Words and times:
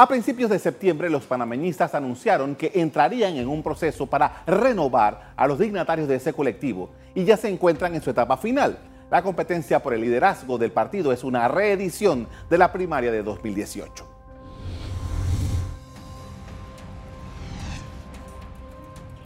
A 0.00 0.08
principios 0.08 0.48
de 0.48 0.58
septiembre, 0.58 1.10
los 1.10 1.26
panameñistas 1.26 1.94
anunciaron 1.94 2.56
que 2.56 2.72
entrarían 2.76 3.36
en 3.36 3.46
un 3.46 3.62
proceso 3.62 4.06
para 4.06 4.42
renovar 4.46 5.34
a 5.36 5.46
los 5.46 5.58
dignatarios 5.58 6.08
de 6.08 6.14
ese 6.14 6.32
colectivo 6.32 6.88
y 7.14 7.26
ya 7.26 7.36
se 7.36 7.50
encuentran 7.50 7.94
en 7.94 8.00
su 8.00 8.08
etapa 8.08 8.38
final. 8.38 8.78
La 9.10 9.22
competencia 9.22 9.82
por 9.82 9.92
el 9.92 10.00
liderazgo 10.00 10.56
del 10.56 10.72
partido 10.72 11.12
es 11.12 11.22
una 11.22 11.48
reedición 11.48 12.28
de 12.48 12.56
la 12.56 12.72
primaria 12.72 13.12
de 13.12 13.22
2018. 13.22 14.09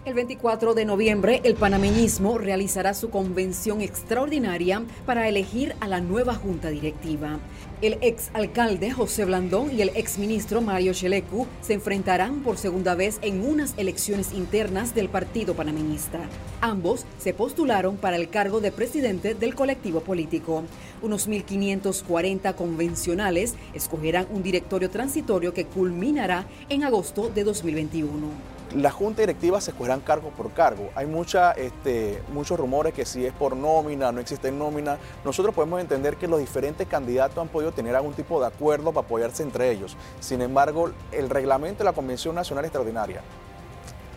El 0.05 0.13
24 0.13 0.75
de 0.75 0.85
noviembre, 0.85 1.41
el 1.45 1.55
panameñismo 1.55 2.37
realizará 2.37 2.93
su 2.93 3.09
convención 3.09 3.81
extraordinaria 3.81 4.83
para 5.07 5.31
elegir 5.31 5.75
a 5.81 5.89
la 5.89 6.03
nueva 6.03 6.35
junta 6.35 6.69
directiva. 6.69 7.39
El 7.81 7.97
ex 8.03 8.29
alcalde 8.35 8.91
José 8.91 9.25
Blandón 9.25 9.75
y 9.75 9.81
el 9.81 9.93
ex 9.95 10.19
ministro 10.19 10.61
Mario 10.61 10.93
Chelecu 10.93 11.47
se 11.63 11.73
enfrentarán 11.73 12.43
por 12.43 12.59
segunda 12.59 12.95
vez 12.95 13.19
en 13.23 13.49
unas 13.49 13.73
elecciones 13.79 14.35
internas 14.35 14.95
del 14.95 15.09
partido 15.09 15.55
panameñista. 15.55 16.21
Ambos 16.61 17.07
se 17.19 17.33
postularon 17.33 17.97
para 17.97 18.17
el 18.17 18.29
cargo 18.29 18.61
de 18.61 18.73
presidente 18.73 19.35
del 19.35 19.55
colectivo 19.55 20.01
político. 20.01 20.65
Unos 21.01 21.31
1.540 21.31 22.55
convencionales 22.57 23.55
escogerán 23.73 24.27
un 24.31 24.43
directorio 24.43 24.91
transitorio 24.91 25.55
que 25.55 25.65
culminará 25.65 26.47
en 26.69 26.85
agosto 26.85 27.31
de 27.31 27.43
2021 27.43 28.54
la 28.73 28.91
junta 28.91 29.23
directiva 29.23 29.61
se 29.61 29.71
escogerán 29.71 30.01
cargo 30.01 30.31
por 30.31 30.53
cargo. 30.53 30.91
Hay 30.95 31.07
mucha, 31.07 31.53
este, 31.53 32.23
muchos 32.33 32.59
rumores 32.59 32.93
que 32.93 33.05
si 33.05 33.25
es 33.25 33.33
por 33.33 33.57
nómina, 33.57 34.11
no 34.13 34.21
existe 34.21 34.51
nómina. 34.51 34.99
Nosotros 35.25 35.55
podemos 35.55 35.81
entender 35.81 36.17
que 36.17 36.27
los 36.27 36.41
diferentes 36.41 36.87
candidatos 36.89 37.39
han 37.39 37.49
podido 37.49 37.73
tener 37.73 37.95
algún 37.95 38.15
tipo 38.15 38.41
de 38.41 38.47
acuerdo 38.47 38.93
para 38.93 39.07
apoyarse 39.07 39.43
entre 39.43 39.71
ellos. 39.71 39.97
Sin 40.21 40.41
embargo, 40.43 40.91
el 41.13 41.31
reglamento 41.31 41.79
de 41.79 41.85
la 41.85 41.93
Convención 41.93 42.35
Nacional 42.35 42.65
Extraordinaria 42.65 43.23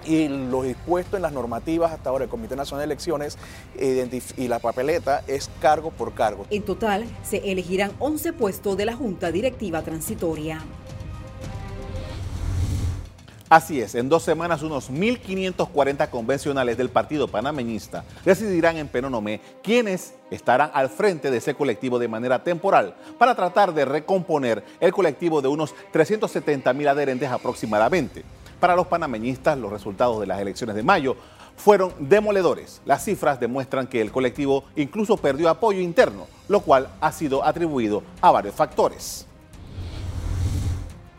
y 0.05 0.29
lo 0.29 0.63
dispuesto 0.63 1.17
en 1.17 1.21
las 1.21 1.33
normativas 1.33 1.91
hasta 1.91 2.09
ahora 2.09 2.23
del 2.23 2.29
Comité 2.29 2.55
Nacional 2.55 2.87
de 2.87 2.93
Elecciones 2.93 3.37
y 3.75 4.47
la 4.47 4.59
papeleta 4.59 5.23
es 5.27 5.49
cargo 5.59 5.91
por 5.91 6.13
cargo. 6.13 6.45
En 6.49 6.63
total, 6.63 7.05
se 7.23 7.51
elegirán 7.51 7.91
11 7.99 8.33
puestos 8.33 8.77
de 8.77 8.85
la 8.85 8.95
Junta 8.95 9.31
Directiva 9.31 9.81
Transitoria. 9.81 10.61
Así 13.49 13.79
es, 13.79 13.95
en 13.95 14.09
dos 14.09 14.23
semanas 14.23 14.61
unos 14.61 14.91
1.540 14.91 16.09
convencionales 16.09 16.75
del 16.75 16.89
Partido 16.89 17.29
Panameñista 17.29 18.03
decidirán 18.25 18.75
en 18.75 18.89
Penonomé 18.89 19.39
quiénes 19.63 20.15
estarán 20.29 20.69
al 20.73 20.89
frente 20.89 21.31
de 21.31 21.37
ese 21.37 21.53
colectivo 21.53 21.97
de 21.97 22.09
manera 22.09 22.43
temporal 22.43 22.95
para 23.17 23.35
tratar 23.35 23.73
de 23.73 23.85
recomponer 23.85 24.65
el 24.81 24.91
colectivo 24.91 25.41
de 25.41 25.47
unos 25.47 25.73
370 25.93 26.73
mil 26.73 26.89
adherentes 26.89 27.31
aproximadamente. 27.31 28.25
Para 28.59 28.75
los 28.75 28.87
panameñistas, 28.87 29.57
los 29.57 29.71
resultados 29.71 30.19
de 30.19 30.27
las 30.27 30.41
elecciones 30.41 30.75
de 30.75 30.83
mayo 30.83 31.15
fueron 31.55 31.93
demoledores. 31.99 32.81
Las 32.83 33.05
cifras 33.05 33.39
demuestran 33.39 33.87
que 33.87 34.01
el 34.01 34.11
colectivo 34.11 34.65
incluso 34.75 35.15
perdió 35.15 35.49
apoyo 35.49 35.79
interno, 35.79 36.27
lo 36.49 36.59
cual 36.59 36.89
ha 36.99 37.13
sido 37.13 37.45
atribuido 37.45 38.03
a 38.19 38.29
varios 38.29 38.55
factores. 38.55 39.25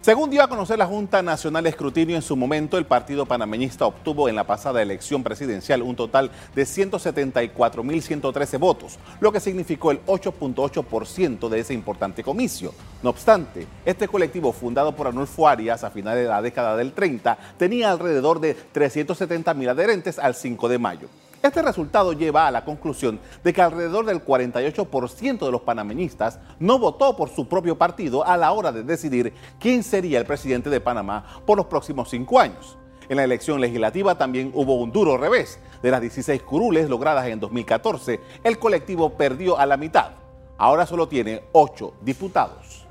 Según 0.01 0.31
dio 0.31 0.45
a 0.45 0.49
conocer 0.49 0.79
la 0.79 0.87
Junta 0.87 1.23
Nacional 1.23 1.65
de 1.65 1.71
Escrutinio, 1.71 2.15
en 2.15 2.23
su 2.23 2.37
momento 2.37 2.79
el 2.79 2.87
partido 2.87 3.27
panameñista 3.27 3.85
obtuvo 3.85 4.29
en 4.29 4.37
la 4.37 4.45
pasada 4.45 4.81
elección 4.81 5.25
presidencial 5.25 5.83
un 5.83 5.97
total 5.97 6.31
de 6.55 6.63
174.113 6.63 8.59
votos, 8.61 8.97
lo 9.19 9.33
que 9.33 9.41
significó 9.41 9.91
el 9.91 10.01
8.8% 10.07 11.49
de 11.49 11.59
ese 11.59 11.75
importante 11.75 12.23
comicio. 12.23 12.73
No 13.03 13.11
obstante, 13.11 13.67
este 13.85 14.07
colectivo 14.07 14.53
fundado 14.53 14.95
por 14.95 15.09
Arnulfo 15.09 15.49
Arias 15.49 15.83
a 15.83 15.91
finales 15.91 16.23
de 16.23 16.29
la 16.29 16.43
década 16.43 16.77
del 16.77 16.93
30 16.93 17.37
tenía 17.59 17.91
alrededor 17.91 18.39
de 18.39 18.57
370.000 18.73 19.69
adherentes 19.69 20.21
al 20.21 20.37
5 20.37 20.69
de 20.69 20.79
mayo. 20.79 21.09
Este 21.41 21.63
resultado 21.63 22.13
lleva 22.13 22.49
a 22.49 22.51
la 22.51 22.65
conclusión 22.65 23.21
de 23.45 23.53
que 23.53 23.63
alrededor 23.63 24.05
del 24.05 24.25
48% 24.25 25.39
de 25.39 25.53
los 25.53 25.61
panameñistas 25.61 26.41
no 26.59 26.81
votó 26.81 27.17
por 27.17 27.29
su 27.29 27.47
propio 27.47 27.79
partido 27.79 28.27
a 28.27 28.37
la 28.37 28.51
hora 28.51 28.73
de 28.73 28.83
decidir 28.83 29.33
quién 29.61 29.85
sería 29.85 30.19
el 30.19 30.27
presidente 30.27 30.69
de 30.69 30.81
Panamá 30.81 31.25
por 31.47 31.57
los 31.57 31.67
próximos 31.67 32.11
cinco 32.11 32.41
años. 32.41 32.77
En 33.09 33.17
la 33.17 33.25
elección 33.25 33.61
legislativa 33.61 34.19
también 34.19 34.51
hubo 34.53 34.75
un 34.75 34.91
duro 34.91 35.17
revés. 35.17 35.61
De 35.81 35.93
las 35.93 36.01
16 36.01 36.43
curules 36.43 36.91
logradas 36.91 37.27
en 37.29 37.39
2014, 37.39 38.19
el 38.43 38.59
colectivo 38.59 39.11
perdió 39.17 39.57
a 39.59 39.65
la 39.65 39.77
mitad. 39.77 40.11
Ahora 40.59 40.87
solo 40.87 41.07
tiene 41.07 41.45
8 41.53 41.95
diputados. 42.01 42.85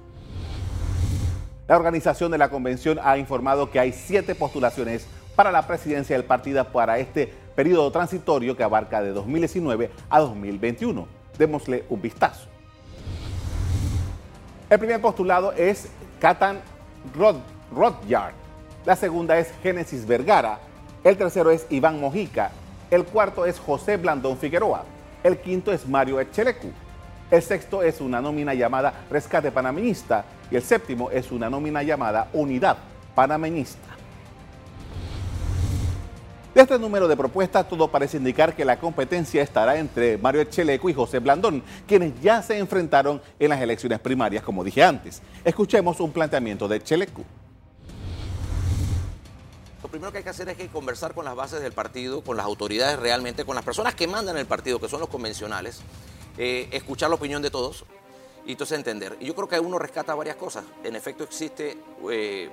La 1.67 1.75
organización 1.75 2.31
de 2.31 2.37
la 2.37 2.49
convención 2.49 2.97
ha 3.03 3.17
informado 3.17 3.69
que 3.69 3.79
hay 3.81 3.91
siete 3.91 4.35
postulaciones 4.35 5.05
para 5.35 5.51
la 5.51 5.67
presidencia 5.67 6.15
del 6.15 6.25
partido 6.25 6.63
para 6.71 6.97
este 6.97 7.33
periodo 7.57 7.89
transitorio 7.89 8.55
que 8.55 8.61
abarca 8.61 9.01
de 9.01 9.09
2019 9.09 9.89
a 10.11 10.19
2021. 10.19 11.07
Démosle 11.39 11.85
un 11.89 11.99
vistazo. 11.99 12.47
El 14.69 14.77
primer 14.77 15.01
postulado 15.01 15.51
es 15.53 15.89
Catan 16.21 16.59
Rod 17.15 17.37
Rodyard. 17.75 18.35
La 18.85 18.95
segunda 18.95 19.39
es 19.39 19.51
Génesis 19.63 20.05
Vergara. 20.05 20.59
El 21.03 21.17
tercero 21.17 21.49
es 21.49 21.65
Iván 21.71 21.99
Mojica. 21.99 22.51
El 22.91 23.05
cuarto 23.05 23.43
es 23.43 23.57
José 23.57 23.97
Blandón 23.97 24.37
Figueroa. 24.37 24.83
El 25.23 25.39
quinto 25.39 25.71
es 25.71 25.87
Mario 25.87 26.19
Echelecu. 26.19 26.69
El 27.31 27.41
sexto 27.41 27.81
es 27.81 28.01
una 28.01 28.21
nómina 28.21 28.53
llamada 28.53 28.93
Rescate 29.09 29.51
Panameñista. 29.51 30.25
Y 30.51 30.57
el 30.57 30.61
séptimo 30.61 31.09
es 31.09 31.31
una 31.31 31.49
nómina 31.49 31.81
llamada 31.81 32.29
Unidad 32.33 32.77
Panameñista. 33.15 33.96
De 36.57 36.63
este 36.63 36.79
número 36.79 37.07
de 37.07 37.15
propuestas, 37.15 37.69
todo 37.69 37.87
parece 37.87 38.17
indicar 38.17 38.55
que 38.55 38.65
la 38.65 38.79
competencia 38.79 39.43
estará 39.43 39.77
entre 39.77 40.17
Mario 40.17 40.41
Echeleco 40.41 40.89
y 40.89 40.93
José 40.95 41.19
Blandón, 41.19 41.61
quienes 41.85 42.19
ya 42.19 42.41
se 42.41 42.57
enfrentaron 42.57 43.21
en 43.37 43.49
las 43.49 43.61
elecciones 43.61 43.99
primarias, 43.99 44.43
como 44.43 44.63
dije 44.63 44.83
antes. 44.83 45.21
Escuchemos 45.45 45.99
un 45.99 46.11
planteamiento 46.11 46.67
de 46.67 46.77
Echelecu. 46.77 47.23
Lo 49.83 49.87
primero 49.87 50.11
que 50.11 50.17
hay 50.17 50.23
que 50.23 50.31
hacer 50.31 50.49
es 50.49 50.57
que 50.57 50.67
conversar 50.69 51.13
con 51.13 51.25
las 51.25 51.35
bases 51.35 51.61
del 51.61 51.73
partido, 51.73 52.21
con 52.21 52.37
las 52.37 52.47
autoridades 52.47 52.97
realmente, 52.97 53.45
con 53.45 53.53
las 53.53 53.63
personas 53.63 53.93
que 53.93 54.07
mandan 54.07 54.35
el 54.35 54.47
partido, 54.47 54.79
que 54.79 54.89
son 54.89 54.99
los 54.99 55.09
convencionales, 55.09 55.81
eh, 56.39 56.69
escuchar 56.71 57.09
la 57.09 57.17
opinión 57.17 57.43
de 57.43 57.51
todos 57.51 57.85
y 58.47 58.53
entonces 58.53 58.79
entender. 58.79 59.15
Y 59.19 59.27
yo 59.27 59.35
creo 59.35 59.47
que 59.47 59.59
uno 59.59 59.77
rescata 59.77 60.15
varias 60.15 60.37
cosas. 60.37 60.65
En 60.83 60.95
efecto, 60.95 61.23
existe 61.23 61.77
eh, 62.09 62.49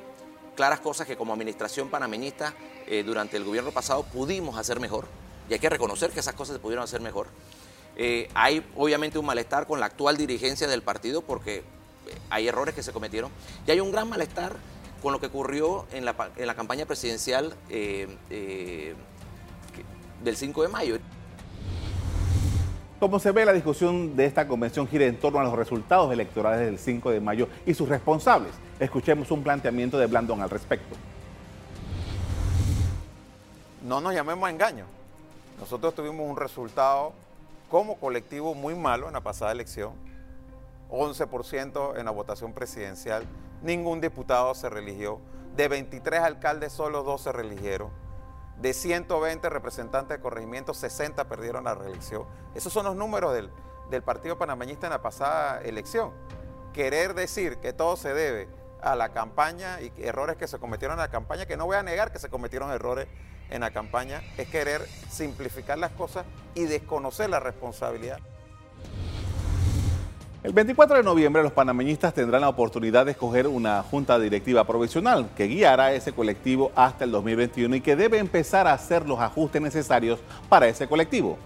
claras 0.55 0.81
cosas 0.81 1.07
que 1.07 1.17
como 1.17 1.33
administración 1.33 1.89
panameñista 1.89 2.53
eh, 2.87 3.03
durante 3.03 3.37
el 3.37 3.45
gobierno 3.45 3.71
pasado 3.71 4.03
pudimos 4.05 4.59
hacer 4.59 4.81
mejor 4.81 5.07
y 5.49 5.55
hay 5.55 5.59
que 5.59 5.69
reconocer 5.69 6.11
que 6.11 6.21
esas 6.21 6.35
cosas 6.35 6.57
se 6.57 6.61
pudieron 6.61 6.85
hacer 6.85 7.01
mejor. 7.01 7.29
Eh, 7.97 8.29
hay 8.35 8.65
obviamente 8.77 9.19
un 9.19 9.27
malestar 9.27 9.67
con 9.67 9.81
la 9.81 9.87
actual 9.87 10.17
dirigencia 10.17 10.67
del 10.67 10.83
partido 10.83 11.23
porque 11.23 11.59
eh, 11.59 11.63
hay 12.31 12.49
errores 12.49 12.75
que 12.75 12.83
se 12.83 12.93
cometieron 12.93 13.31
y 13.67 13.71
hay 13.71 13.81
un 13.81 13.93
gran 13.93 14.09
malestar 14.09 14.57
con 15.03 15.13
lo 15.13 15.21
que 15.21 15.27
ocurrió 15.27 15.87
en 15.93 16.05
la, 16.05 16.15
en 16.37 16.47
la 16.47 16.55
campaña 16.55 16.87
presidencial 16.87 17.55
del 17.69 18.97
5 20.37 20.63
de 20.63 20.69
mayo. 20.69 20.99
Como 23.01 23.19
se 23.19 23.33
ve, 23.33 23.45
la 23.45 23.53
discusión 23.53 24.17
de 24.17 24.25
esta 24.25 24.49
convención 24.49 24.89
gira 24.89 25.05
en 25.05 25.19
torno 25.19 25.39
a 25.39 25.45
los 25.45 25.55
resultados 25.55 26.11
electorales 26.11 26.65
del 26.65 26.79
5 26.79 27.11
de 27.11 27.21
mayo 27.21 27.49
y 27.67 27.75
sus 27.75 27.87
responsables. 27.87 28.53
Escuchemos 28.81 29.31
un 29.31 29.43
planteamiento 29.43 29.99
de 29.99 30.07
Blandón 30.07 30.41
al 30.41 30.49
respecto. 30.49 30.97
No 33.85 34.01
nos 34.01 34.15
llamemos 34.15 34.49
a 34.49 34.51
engaño. 34.51 34.87
Nosotros 35.61 35.95
tuvimos 35.95 36.29
un 36.29 36.37
resultado 36.37 37.13
como 37.71 37.97
colectivo 38.01 38.55
muy 38.55 38.75
malo 38.75 39.07
en 39.07 39.13
la 39.13 39.21
pasada 39.21 39.53
elección. 39.53 39.93
11% 40.91 41.97
en 41.97 42.05
la 42.05 42.11
votación 42.11 42.53
presidencial. 42.53 43.25
Ningún 43.63 44.01
diputado 44.01 44.55
se 44.55 44.69
religió. 44.69 45.21
De 45.55 45.69
23 45.69 46.21
alcaldes, 46.21 46.73
solo 46.73 47.05
dos 47.05 47.21
se 47.21 47.31
religieron 47.31 47.91
de 48.61 48.73
120 48.73 49.49
representantes 49.49 50.17
de 50.17 50.23
corregimiento, 50.23 50.75
60 50.75 51.25
perdieron 51.25 51.65
la 51.65 51.75
reelección. 51.75 52.25
Esos 52.55 52.73
son 52.73 52.87
los 52.87 52.97
números 52.97 53.35
del, 53.35 53.51
Partido 54.03 54.37
Panameñista 54.37 54.89
en 54.89 54.93
la 54.93 55.03
pasada 55.03 55.61
elección. 55.61 56.11
Querer 56.73 57.15
decir 57.15 57.59
que 57.59 57.73
todo 57.73 57.97
se 57.97 58.13
debe 58.13 58.49
a 58.85 58.95
la 58.95 59.09
campaña 59.09 59.81
y 59.81 59.91
errores 60.03 60.37
que 60.37 60.47
se 60.47 60.59
cometieron 60.59 60.99
en 60.99 61.03
la 61.03 61.11
campaña, 61.11 61.47
que 61.47 61.57
no 61.57 61.67
voy 61.67 61.77
a 61.77 61.83
negar 61.83 62.13
que 62.13 62.19
se 62.19 62.29
cometieron 62.29 62.71
errores 62.71 63.09
en 63.51 63.63
la 63.63 63.71
campaña, 63.71 64.23
es 64.37 64.49
querer 64.49 64.87
simplificar 65.11 65.79
las 65.79 65.93
cosas 65.93 66.25
y 66.55 66.65
desconocer 66.65 67.31
la 67.31 67.41
responsabilidad. 67.41 68.19
El 70.43 70.53
24 70.53 70.99
de 70.99 71.03
noviembre 71.03 71.43
los 71.43 71.53
panameñistas 71.53 72.13
tendrán 72.13 72.43
la 72.43 72.51
oportunidad 72.51 73.07
de 73.07 73.13
escoger 73.13 73.47
una 73.47 73.83
junta 73.83 74.19
directiva 74.19 74.67
provisional 74.67 75.31
que 75.35 75.47
guiará 75.47 75.95
ese 75.95 76.13
colectivo 76.13 76.71
hasta 76.77 77.05
el 77.05 77.13
2021 77.13 77.77
y 77.77 77.81
que 77.81 77.97
debe 77.97 78.19
empezar 78.19 78.67
a 78.69 78.75
hacer 78.75 79.09
los 79.09 79.21
ajustes 79.21 79.63
necesarios 79.63 80.21
para 80.51 80.69
ese 80.69 80.87
colectivo. 80.87 81.39